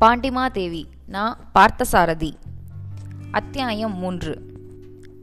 [0.00, 2.32] பாண்டிமாதேவி நான் பார்த்தசாரதி.
[3.30, 4.52] அத்தியாயம் மூன்று.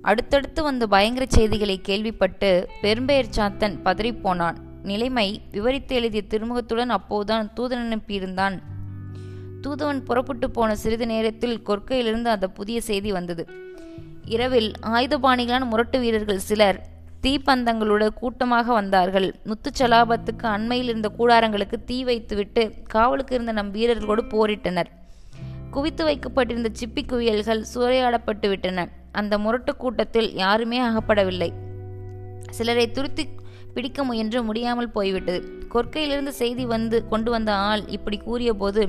[0.02, 4.56] அடுத்தடுத்து வந்த பயங்கர செய்திகளை கேள்விப்பட்டு பெரும்பெயர் சாத்தன் பதறிப்போனான்.
[4.84, 8.62] நிலைமை விவரித்து எழுதிய திருமுகத்துடன் அப்போதுதான் தூதன் அனுப்பியிருந்தான்.
[9.62, 13.48] தூதுவன் புறப்பட்டு போன சிறிது நேரத்தில் கொற்கையிலிருந்து அந்த புதிய செய்தி வந்தது.
[14.26, 19.36] இரவில் ஆயுதபாணிகளான முரட்டு வீரர்கள் சிலர் தீப்பந்தங்களோட கூட்டமாக வந்தார்கள்.
[19.46, 24.90] முத்துச்சலாபத்துக்கு அண்மையில் இருந்த கூடாரங்களுக்கு தீ வைத்துவிட்டு காவலுக்கு இருந்த நம் வீரர்களோடு போரிட்டனர்.
[25.72, 28.88] குவித்து வைக்கப்பட்டிருந்த சிப்பி குவியல்கள் சூறையாடப்பட்டு விட்டன.
[29.12, 31.50] அந்த முரட்டு கூட்டத்தில் யாருமே அகப்படவில்லை.
[32.50, 33.26] சிலரை துருத்தி
[33.74, 35.40] பிடிக்க முயன்று முடியாமல் போய்விட்டது.
[35.74, 38.84] கொற்கையிலிருந்து செய்தி வந்து கொண்டு வந்த ஆள் இப்படி கூறியபோது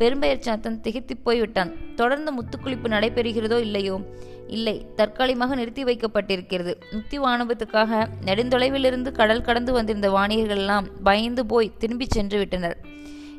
[0.00, 1.94] பெரும்பெயர் சாத்தன் திகைத்து போய்விட்டான்.
[1.94, 4.00] தொடர்ந்து முத்துக்குளிப்பு நடைபெறுகிறதோ இல்லையோ?
[4.46, 6.74] இல்லை தற்காலிகமாக நிறுத்தி வைக்கப்பட்டிருக்கிறது.
[6.90, 12.76] முக்தி வானவத்துக்காக நெடுந்தொலைவிலிருந்து கடல் கடந்து வந்திருந்த வாணிகர்கள் எல்லாம் பயந்து போய் திரும்பி சென்று விட்டனர்.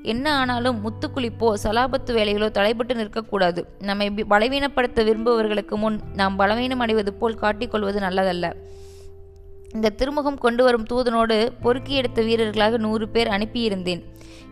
[0.04, 3.66] என்ன ஆனாலும் முத்துக்குளிப்போ சலாபத்து வேலைகளோ தடைபட்டு நிற்கக்கூடாது.
[3.80, 8.54] நம்மை பலவீனப்படுத்த விரும்புபவர்களுக்கு முன் நாம் பலவீனம் அடைவது போல் காட்டிக்கொள்வது நல்லதல்ல.
[9.74, 14.02] இந்த திருமுகம் கொண்டு வரும் தூதனோடு பொறுக்கி எடுத்த வீரர்களாக நூறு பேர் அனுப்பியிருந்தேன்.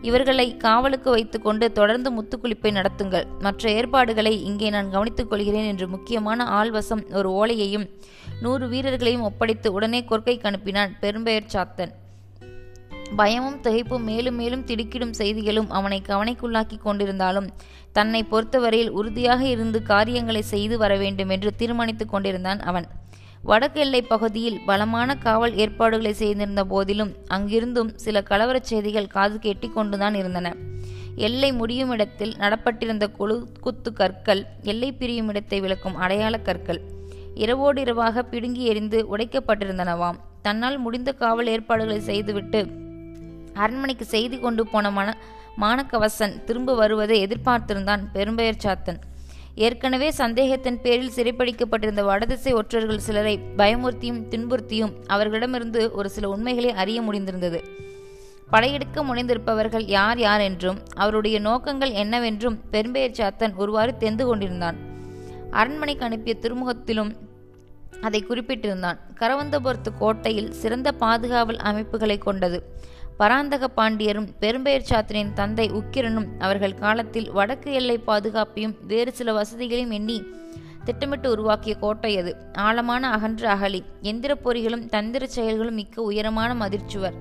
[0.02, 3.26] இவர்களை காவலுக்கு வைத்துக்கொண்டு தொடர்ந்து முத்துக்குளிப்பை நடத்துங்கள்.
[3.38, 7.86] மற்ற ஏற்பாடுகளை இங்கே நான் கவனித்துக் கொள்கிறேன் என்று முக்கியமான ஆள்வசம் ஒரு ஓலையையும்
[8.40, 11.92] நூறு வீரர்களையும் ஒப்படைத்து உடனே கொற்கைக்கு அனுப்பினான் பெரும்பெயர் சாத்தன்.
[13.16, 17.48] பயமும் திகைப்பும் மேலும் மேலும் திடுக்கிடும் செய்திகளும் அவனை கவனைக்குள்ளாக்கி கொண்டிருந்தாலும்
[17.92, 22.86] தன்னை பொறுத்தவரையில் உறுதியாக இருந்து காரியங்களை செய்து வர வேண்டும் என்று தீர்மானித்துக் கொண்டிருந்தான் அவன்.
[23.44, 30.54] வடக்கு எல்லை பகுதியில் பலமான காவல் ஏற்பாடுகளை செய்திருந்த போதிலும் அங்கிருந்தும் சில கலவரச் செய்திகள் காது கொண்டுதான் இருந்தன.
[31.14, 36.80] எல்லை முடியும் இடத்தில் நடப்பட்டிருந்த குழு குத்து கற்கள் எல்லை பிரியும் இடத்தை விளக்கும் அடையாள கற்கள்
[37.34, 40.16] இரவோடு இரவாக பிடுங்கி எறிந்து உடைக்கப்பட்டிருந்தனவாம்.
[40.42, 42.66] தன்னால் முடிந்த காவல் ஏற்பாடுகளை செய்துவிட்டு
[43.54, 45.16] அரண்மனைக்கு செய்தி கொண்டு போன மன
[45.60, 49.00] மானக்கவசன் திரும்ப வருவதை எதிர்பார்த்திருந்தான் பெரும்பெயர் சாத்தன்
[49.66, 57.60] ஏற்கனவே சந்தேகத்தின் பேரில் சிறைப்படிக்கப்பட்டிருந்த வடதிசை ஒற்றர்கள் சிலரை பயமுறுத்தியும் துன்புறுத்தியும் அவர்களிடமிருந்து ஒரு சில உண்மைகளை அறிய முடிந்திருந்தது.
[58.50, 64.78] படையெடுக்க முனைந்திருப்பவர்கள் யார் யார் என்றும் அவருடைய நோக்கங்கள் என்னவென்றும் பெரும்பெயர் சாத்தன் ஒருவாறு தெரிந்து கொண்டிருந்தான்.
[65.50, 67.12] அரண்மனைக்கு அனுப்பிய திருமுகத்திலும்
[68.00, 68.98] அதை குறிப்பிட்டிருந்தான்.
[69.20, 72.60] கரவந்தபுரத்து கோட்டையில் சிறந்த பாதுகாவல் அமைப்புகளை கொண்டது.
[73.20, 80.24] பராந்தக பாண்டியரும் பெரும்பெயர் சாத்திரின் தந்தை உக்கிரனும் அவர்கள் காலத்தில் வடக்கு எல்லை பாதுகாப்பையும் வேறு சில வசதிகளையும் எண்ணி
[80.84, 82.36] திட்டமிட்டு உருவாக்கிய கோட்டை அது.
[82.52, 87.18] ஆழமான அகன்ற அகலி எந்திர பொறிகளும் தந்திர செயல்களும் மிக்க உயரமான மதிர்ச்சுவர்.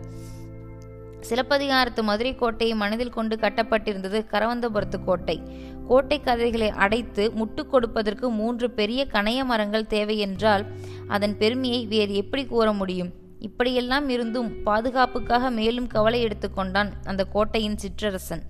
[1.29, 5.41] சிலப்பதிகாரத்து மதுரை கோட்டையை மனதில் கொண்டு கட்டப்பட்டிருந்தது கரவந்தபுரத்து கோட்டை.
[5.87, 10.65] கோட்டை கதைகளை அடைத்து முட்டு கொடுப்பதற்கு மூன்று பெரிய கணைய மரங்கள் தேவை என்றால்
[11.07, 13.18] அதன் பெருமையை வேறு எப்படி கூற முடியும்?
[13.47, 18.43] இப்படியெல்லாம் இருந்தும் பாதுகாப்புக்காக மேலும் கவலை எடுத்துக்கொண்டான் அந்த கோட்டையின் சிற்றரசன்.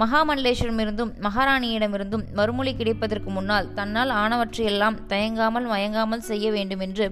[0.00, 7.06] மகாமல்லேஸ்வரமிருந்தும் மகாராணியிடமிருந்தும் மறுமொழி கிடைப்பதற்கு முன்னால் தன்னால் ஆனவற்றையெல்லாம் தயங்காமல் மயங்காமல் செய்ய வேண்டுமென்று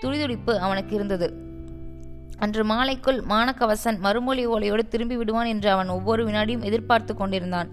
[0.00, 1.28] துடிதுடிப்பு அவனுக்கு இருந்தது.
[2.44, 7.70] அன்று மாலைக்குள் மானக்கவசன் மறுமொழி ஓலையோடு திரும்பி விடுவான் என்று அவன் ஒவ்வொரு வினாடியும் எதிர்பார்த்து கொண்டிருந்தான்.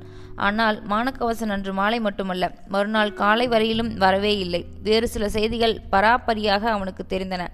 [0.48, 4.62] ஆனால் மானக்கவசன் அன்று மாலை மட்டுமல்ல மறுநாள் காலை வரையிலும் வரவே இல்லை.
[4.88, 7.46] வேறு சில செய்திகள் பராபரியாக அவனுக்கு தெரிந்தன.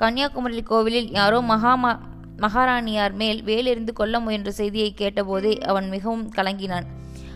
[0.00, 1.92] கன்னியாகுமரி கோவிலில் யாரோ மகாமா
[2.36, 6.86] மகாராணியார் மேல் வேலெறிந்து கொல்ல முயன்ற செய்தியை கேட்டபோதே அவன் மிகவும் கலங்கினான்.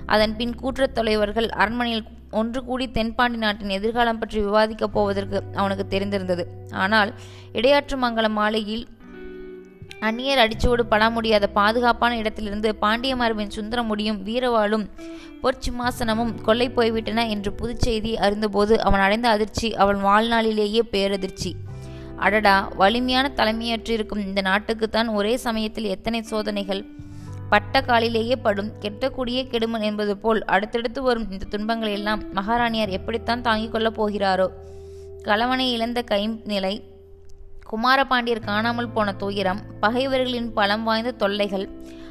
[0.06, 6.44] அதன் பின் கூற்றத் தலைவர்கள் அரண்மனையில் ஒன்று கூடி தென்பாண்டி நாட்டின் எதிர்காலம் பற்றி விவாதிக்கப் போவதற்கு அவனுக்கு தெரிந்திருந்தது.
[6.72, 7.10] ஆனால்
[7.52, 8.84] இடையாற்று மங்கலம் மாலையில்
[10.00, 14.86] அந்நியர் அடிச்சோடு பட முடியாத பாதுகாப்பான இடத்திலிருந்து பாண்டிய மரபின் சுந்தரமுடியும் வீரவாளும்
[15.42, 21.52] பொற்சிம்மாசனமும் கொள்ளை போய்விட்டன என்று புதுச்செய்தி அறிந்தபோது அவன் அடைந்த அதிர்ச்சி அவன் வாழ்நாளிலேயே பேரதிர்ச்சி.
[22.24, 26.82] அடடா வலிமையான தலைமையற்றிருக்கும் இந்த நாட்டுக்குத்தான் ஒரே சமயத்தில் எத்தனை சோதனைகள்?
[27.50, 33.72] பட்ட காலிலேயே படும் கெட்டக்கூடிய கெடுமன் என்பது போல் அடுத்தடுத்து வரும் இந்த துன்பங்கள் எல்லாம் மகாராணியார் எப்படித்தான் தாங்கிக்
[33.72, 34.46] கொள்ளப் போகிறாரோ?
[35.24, 36.74] கலவனை இழந்த கை நிலை
[37.70, 41.66] குமாரபாண்டியர் காணாமல் போன துயரம் பகைவர்களின் பலம் வாய்ந்த தொல்லைகள்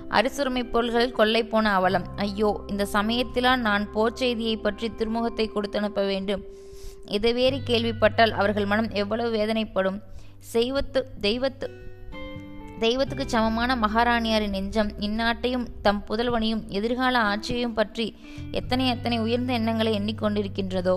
[0.09, 2.07] அரிசுரிமை பொருள்கள் கொள்ளை போன அவலம்.
[2.15, 6.43] ஐயோ இந்த சமயத்திலா நான் போர் செய்தியை பற்றி திருமுகத்தை கொடுத்தனுப்ப வேண்டும்.
[7.11, 10.01] இதை கேள்விப்பட்டால் அவர்கள் மனம் எவ்வளவு வேதனைப்படும்?
[10.53, 11.67] செய்வத்து தெய்வத்து
[12.79, 18.15] தெய்வத்துக்கு சமமான மகாராணியாரின் நெஞ்சம் இந்நாட்டையும் தம் புதல்வனையும் எதிர்கால ஆட்சியையும் பற்றி
[18.51, 20.95] எத்தனை எத்தனை உயர்ந்த எண்ணங்களை எண்ணிக்கொண்டிருக்கின்றதோ?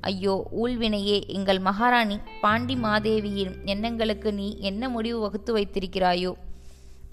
[0.00, 6.34] ஐயோ ஊழ்வினையே எங்கள் மகாராணி பாண்டி மாதேவியின் எண்ணங்களுக்கு நீ என்ன முடிவு வகுத்து வைத்திருக்கிறாயோ?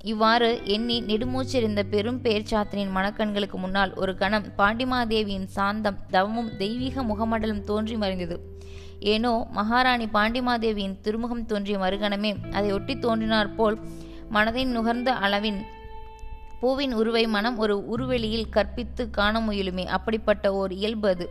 [0.03, 7.95] இவ்வாறு எண்ணி நெடுமூச்செறிந்த பெரும் பேர்ச்சாத்தனின் மனக்கண்களுக்கு முன்னால் ஒரு கணம் பாண்டிமாதேவியின் சாந்தம் தவமும் தெய்வீக முகமண்டலம் தோன்றி
[7.95, 8.37] மறைந்தது.
[8.99, 13.77] ஏனோ மகாராணி பாண்டிமாதேவியின் திருமுகம் தோன்றிய மறுகணமே அதை ஒட்டி தோன்றினார் போல்
[14.33, 15.61] மனதின் நுகர்ந்த அளவின்
[16.59, 19.85] பூவின் உருவை மனம் ஒரு உருவெளியில் கற்பித்து காண முயலுமே.
[19.85, 21.25] அப்படிப்பட்ட ஓர் இயல்பு அது.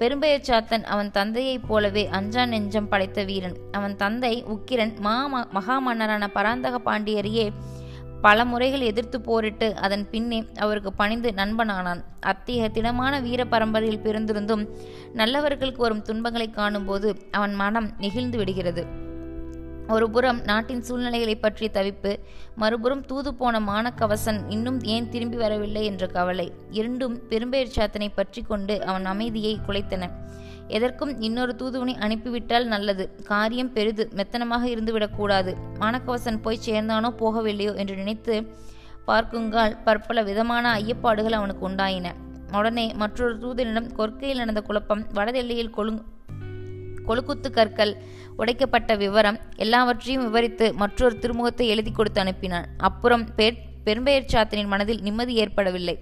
[0.00, 3.56] பெரும்பெயர்ச்சாத்தன் அவன் தந்தையைப் போலவே அஞ்சா நெஞ்சம் படைத்த வீரன்.
[3.72, 7.52] அவன் தந்தை உக்கிரன் மா மகா மன்னரான பராந்தக பாண்டியரையே
[8.24, 12.02] பல முறைகள் எதிர்த்து போரிட்டு அதன் பின்னே அவருக்கு பணிந்து நண்பனானான்.
[12.30, 14.62] அத்தகைய திடமான வீர பரம்பரையில் பிறந்திருந்தும்
[15.20, 18.84] நல்லவர்களுக்கு வரும் துன்பங்களை காணும்போது அவன் மனம் நெகிழ்ந்து விடுகிறது.
[19.94, 22.12] ஒரு புறம் நாட்டின் சூழ்நிலைகளை பற்றி தவிப்பு
[22.62, 26.46] மறுபுறம் தூது போன மானக்கவசன் இன்னும் ஏன் திரும்பி வரவில்லை என்ற கவலை.
[26.70, 30.10] இரண்டும் பெரும்பெயர் சாத்தனை பற்றி கொண்டு அவன் அமைதியை குலைத்தன.
[30.68, 33.08] எதற்கும் இன்னொரு தூதுவனை அனுப்பிவிட்டால் நல்லது.
[33.24, 35.54] காரியம் பெரிது மெத்தனமாக இருந்துவிடக்கூடாது.
[35.78, 38.46] மாணக்கவசன் போய் சேர்ந்தானோ போகவில்லையோ என்று நினைத்து
[39.06, 42.14] பார்க்குங்கால் பற்பல விதமான ஐயப்பாடுகள் அவனுக்கு உண்டாயின.
[42.52, 45.92] உடனே மற்றொரு தூதனிடம் கொற்கையில் நடந்த குழப்பம் வடதெல்லையில் கொழு
[47.08, 47.96] கொழுக்குத்து கற்கள்
[48.36, 52.64] உடைக்கப்பட்ட விவரம் எல்லாவற்றையும் விவரித்து மற்றொரு திருமுகத்தை எழுதி கொடுத்து அனுப்பினான்.
[52.76, 55.98] அப்புறம் பெர் பெரும்பெயர் சாத்தனின் மனதில் நிம்மதி ஏற்படவில்லை.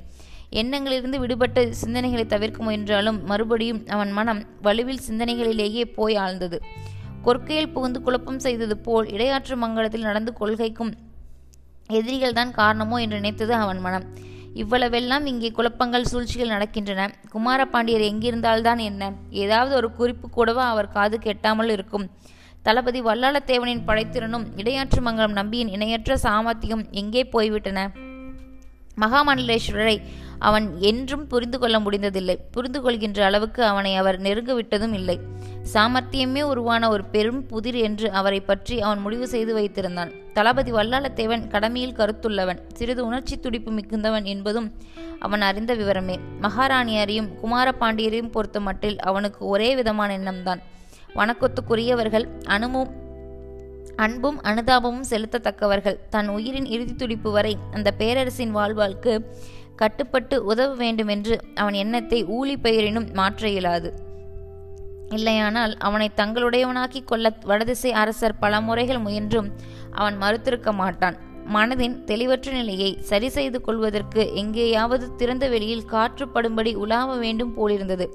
[0.52, 6.58] எண்ணங்களிலிருந்து விடுபட்ட சிந்தனைகளை தவிர்க்க முயன்றாலும் மறுபடியும் அவன் மனம் வலுவில் சிந்தனைகளிலேயே போய் ஆழ்ந்தது.
[7.23, 10.93] கொற்கையில் புகுந்து குழப்பம் செய்தது போல் இடையாற்று மங்கலத்தில் நடந்து கொள்கைக்கும்
[11.91, 14.05] எதிரிகள்தான் காரணமோ என்று நினைத்தது அவன் மனம்.
[14.55, 17.08] இவ்வளவெல்லாம் இங்கே குழப்பங்கள் சூழ்ச்சிகள் நடக்கின்றன.
[17.32, 19.12] குமாரபாண்டியர் எங்கிருந்தால்தான் என்ன?
[19.31, 22.11] ஏதாவது ஒரு குறிப்பு கூடவா அவர் காது கெட்டாமல் இருக்கும்?
[22.62, 27.91] தளபதி வல்லாளத்தேவனின் படைத்திறனும் இடையாற்று மங்கலம் நம்பியின் இணையற்ற சாமர்த்தியம் எங்கே போய்விட்டன?
[29.00, 29.99] மகாமண்டலேஸ்வரரை
[30.38, 32.37] அவன் என்றும் புரிந்து கொள்ள முடிந்ததில்லை.
[32.50, 35.19] புரிந்து கொள்கின்ற அளவுக்கு அவனை அவர் நெருங்க விட்டதும் இல்லை.
[35.73, 40.12] சாமர்த்தியமே உருவான ஒரு பெரும் புதிர் என்று அவரை பற்றி அவன் முடிவு செய்து வைத்திருந்தான்.
[40.32, 42.61] தளபதி வல்லாளத்தேவன் கடமையில் கருத்துள்ளவன்.
[42.75, 44.69] சிறிது உணர்ச்சி துடிப்பு மிகுந்தவன் என்பதும்
[45.19, 46.17] அவன் அறிந்த விவரமே.
[46.43, 50.62] மகாராணியாரையும் குமாரபாண்டியரையும் பொறுத்த மட்டில் அவனுக்கு ஒரே விதமான எண்ணம்தான்.
[51.14, 52.91] வணக்கத்துக்குரியவர்கள் அனுமும்
[53.97, 55.99] அன்பும் அனுதாபமும் செலுத்தத்தக்கவர்கள்.
[56.09, 59.25] தன் உயிரின் இறுதி துடிப்பு வரை அந்த பேரரசின் வாழ்வாழ்க்கு
[59.77, 64.09] கட்டுப்பட்டு உதவ வேண்டுமென்று அவன் எண்ணத்தை ஊழி பெயரினும் மாற்ற இயலாது.
[65.15, 69.49] இல்லையானால் அவனை தங்களுடையவனாக்கிக் கொள்ள வடதிசை அரசர் பல முறைகள் முயன்றும்
[69.91, 71.17] அவன் மறுத்திருக்க மாட்டான்.
[71.53, 78.06] மனதின் தெளிவற்ற நிலையை சரி செய்து கொள்வதற்கு எங்கேயாவது திறந்த வெளியில் காற்றுப்படும்படி உலாவ வேண்டும் போலிருந்தது.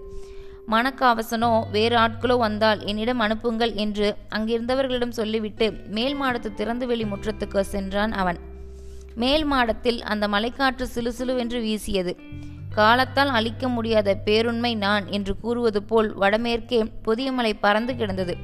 [0.71, 8.11] மணக்காவசனோ வேறு ஆட்களோ வந்தால் என்னிடம் அனுப்புங்கள் என்று அங்கிருந்தவர்களிடம் சொல்லிவிட்டு மேல் மாடத்து திறந்து வெளி முற்றத்துக்கு சென்றான்
[8.11, 8.39] அவன்.
[9.15, 12.15] மேல் மாடத்தில் அந்த மலைக்காற்று சிலுசிலுவென்று வீசியது.
[12.69, 18.37] காலத்தால் அழிக்க முடியாத பேருண்மை நான் என்று கூறுவது போல் வடமேற்கே புதியமலை பறந்து கிடந்தது.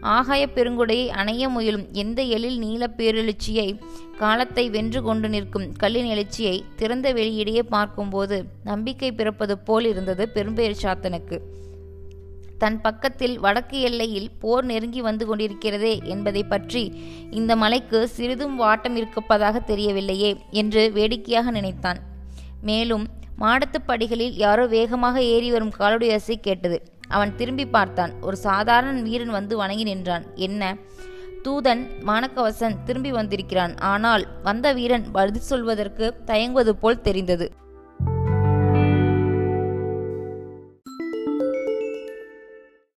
[0.00, 3.78] ஆகாய பெருங்குடையை அணைய முயலும் எந்த எழில் நீல பேரெழுச்சியை
[4.18, 11.40] காலத்தை வென்று கொண்டு நிற்கும் கல்லின் எழுச்சியை திறந்த வெளியிடையே பார்க்கும்போது நம்பிக்கை பிறப்பது போல் இருந்தது பெரும்பெயர் சாத்தனுக்கு
[12.58, 16.92] தன் பக்கத்தில் வடக்கு எல்லையில் போர் நெருங்கி வந்து கொண்டிருக்கிறதே என்பதை பற்றி
[17.30, 22.00] இந்த மலைக்கு சிறிதும் வாட்டம் இருக்கப்பதாக தெரியவில்லையே என்று வேடிக்கையாக நினைத்தான்.
[22.62, 23.06] மேலும்
[23.38, 26.82] மாடத்துப்படிகளில் யாரோ வேகமாக ஏறி வரும் காலுடைய அசை கேட்டது.
[27.08, 28.12] அவன் திரும்பி பார்த்தான்.
[28.20, 30.24] ஒரு சாதாரண வீரன் வந்து வணங்கி நின்றான்.
[30.34, 30.76] என்ன?
[31.42, 33.78] தூதன் மானக்கவசன் திரும்பி வந்திருக்கிறான்.
[33.78, 37.52] ஆனால் வந்த வீரன் பதில் சொல்வதற்கு தயங்குவது போல் தெரிந்தது.